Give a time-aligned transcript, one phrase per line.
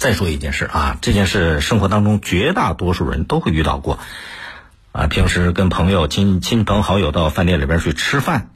[0.00, 3.98] 再说一件事啊，这件事生活当中绝大多数人都会遇到过，
[4.92, 8.48] 啊，平时跟朋友、亲亲朋好友到饭店里边去吃饭，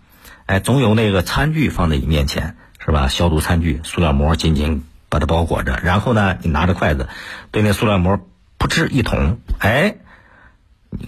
[0.46, 3.09] 哎，总有那个餐具放在你面前，是吧？
[3.09, 7.11] 消毒餐具，塑料膜紧紧把它包裹着，然后呢，你拿着筷子
[7.51, 8.19] 对那塑料膜
[8.59, 9.97] 噗嗤一捅，哎，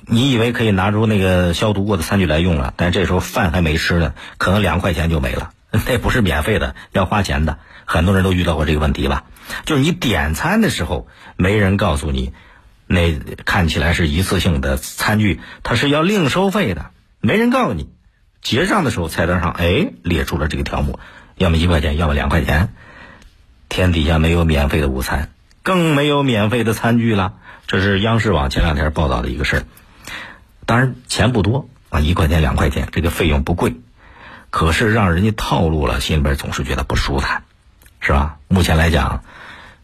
[0.07, 5.53] 你以为可以拿出那个消毒过的餐具来用了，但这时候饭还没吃呢，可能两块钱就没了。
[5.85, 7.59] 那不是免费的，要花钱的。
[7.85, 9.25] 很多人都遇到过这个问题吧？
[9.65, 12.33] 就是你点餐的时候，没人告诉你，
[12.87, 16.91] 那看起来是一次性的餐具，它是要另收费的。
[17.21, 17.89] 没人告诉你，
[18.43, 20.99] 结账的时候菜单上哎列出了这个条目，
[21.37, 22.73] 要么一块钱，要么两块钱。
[23.69, 25.31] 天底下没有免费的午餐，
[25.63, 27.35] 更没有免费的餐具了。
[27.67, 29.63] 这是央视网前两天报道的一个事儿。
[30.65, 33.75] 当然钱不多啊，一块钱两块钱，这个费用不贵。
[34.57, 37.43] 可是让人家套路了，心里边总是觉得不舒坦，
[38.01, 38.39] 是吧？
[38.49, 39.23] 目前来讲，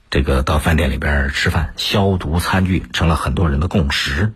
[0.09, 4.33] 这个到饭店里边吃饭，消毒餐具成了很多人的共识，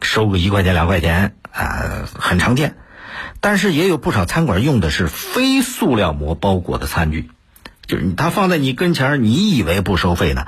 [0.00, 2.76] 收个一块钱两块钱啊，很常见。
[3.40, 7.32] 但是也有不少餐馆用的是非塑料膜包裹的餐具。
[7.86, 10.46] 就是他放在你跟前你以为不收费呢，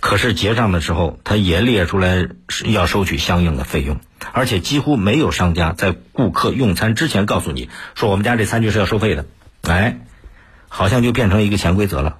[0.00, 2.26] 可是结账的时候，他也列出来
[2.64, 4.00] 要收取相应的费用，
[4.32, 9.26] 而且几乎没有商家在顾客用餐之前告诉你说我们家这餐具是要收费的，
[9.62, 9.98] 哎，
[10.68, 12.18] 好像就变成一个潜规则了。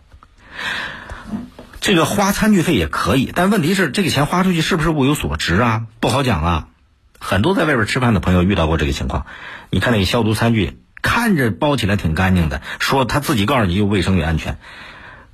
[1.80, 5.86] 这个花餐具费也可以，但问题是这个钱花出去是不是物有所值啊？
[5.98, 6.66] 不好讲啊。
[7.18, 9.24] 很多在外边吃饭的朋友遇到过这个情况，
[9.70, 10.78] 你看那个消毒餐具。
[11.02, 14.58] 看着包起来挺干净的，说他自己告诉你又卫生又安全，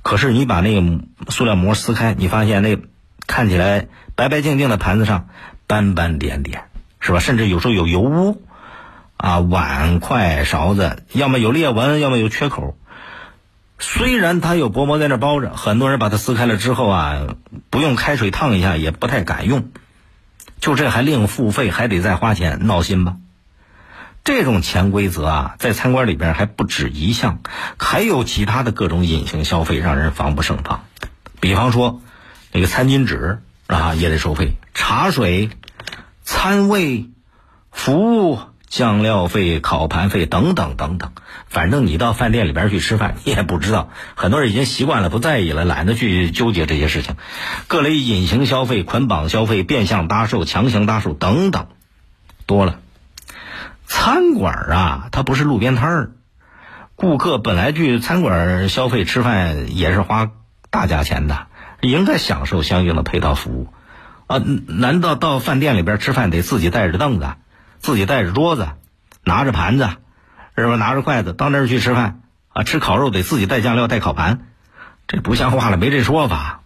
[0.01, 2.77] 可是你把那个塑料膜撕开，你发现那
[3.25, 5.27] 看起来白白净净的盘子上
[5.67, 6.63] 斑斑点点，
[6.99, 7.19] 是吧？
[7.19, 8.41] 甚至有时候有油污，
[9.17, 12.77] 啊，碗筷勺子要么有裂纹，要么有缺口。
[13.79, 17.35] 虽然它有薄膜在那包着，很多人把它撕开了之后啊，
[17.69, 19.69] 不用开水烫一下也不太敢用，
[20.59, 23.17] 就这还另付费，还得再花钱，闹心吧？
[24.27, 27.39] 这种潜规则啊，在餐馆里边还不止一项，
[27.79, 30.83] 还有其他的各种隐形消费，让人防不胜防。
[31.39, 32.01] 比方说，
[32.51, 35.49] 那个餐巾纸啊，也得收费；茶水、
[36.25, 37.05] 餐位、
[37.71, 41.13] 服务、酱料费、烤盘费等等等等。
[41.47, 47.15] 反正你到饭店里边去吃饭，你也不知道，很多人已经习惯了，不在意了，懒得去纠结这些事情。
[47.67, 51.67] 各类隐形消费、捆绑消费、变相搭售、强行搭售等等，
[52.45, 52.81] 多了。
[53.87, 56.11] 餐馆啊，它不是路边摊儿，
[56.95, 60.29] 顾客本来去餐馆消费吃饭也是花
[60.69, 61.47] 大价钱的，
[61.81, 63.73] 应该享受相应的配套服务，
[64.27, 67.35] 啊，难道到饭店里边吃饭得自己带着凳子，
[67.79, 68.67] 自己带着桌子，
[69.23, 69.89] 拿着盘子，
[70.57, 70.75] 是吧？
[70.75, 72.63] 拿着筷子到那儿去吃饭啊？
[72.63, 74.47] 吃烤肉得自己带酱料、带烤盘，
[75.07, 76.61] 这不像话了，没这说法。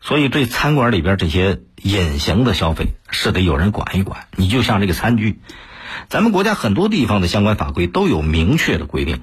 [0.00, 4.26] 所以，对餐馆里边这些隐形的消费是得有人管一管。
[4.36, 5.40] 你就像这个餐具。
[6.08, 9.22] 咱们国家很多地方的相关法规都有明确的规定，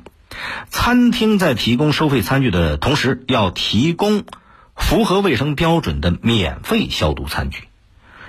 [0.69, 4.23] 餐厅在提供收费餐具的同时，要提供
[4.75, 7.63] 符合卫生标准的免费消毒餐具。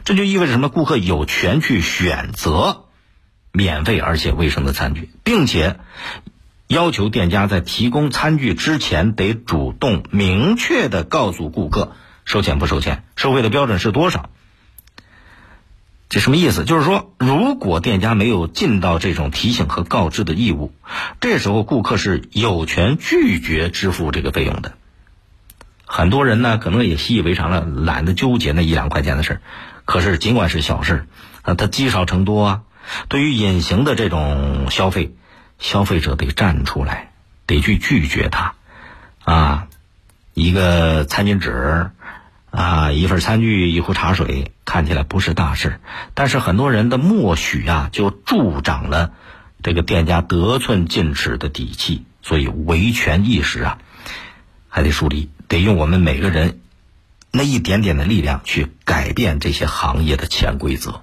[0.04, 0.69] 这就意味着什么？
[0.69, 2.86] 顾客有权去选择
[3.53, 5.78] 免费而且卫生的餐具，并且
[6.66, 11.92] 要求店家在提供餐具之前得主动明确的告诉顾客
[12.24, 14.30] 收钱不收钱，收费的标准是多少。
[16.12, 16.65] 这什么意思？
[16.65, 20.71] 就是说，如果店家没有尽到这种提醒和告知的义务，
[21.23, 24.75] 这时候顾客是有权拒绝支付这个费用的。
[25.87, 29.41] 很多人呢，可能也习以为常了，懒得纠结那一两块钱的事儿。
[29.87, 31.06] 可是，尽管是小事，
[31.41, 32.61] 啊，它积少成多啊。
[33.09, 35.15] 对于隐形的这种消费，
[35.59, 37.11] 消费者得站出来，
[37.47, 38.53] 得去拒绝它。
[39.25, 39.67] 啊，
[40.34, 41.91] 一个餐巾纸。
[42.53, 45.81] 啊，一份餐具，一壶茶水，看起来不是大事，
[46.13, 49.13] 但是很多人的默许啊，就助长了
[49.63, 52.05] 这个店家得寸进尺的底气。
[52.21, 53.79] 所以维权意识啊，
[54.69, 56.60] 还得树立，得用我们每个人
[57.31, 61.03] 那一点点的力量去改变这些行业的潜规则。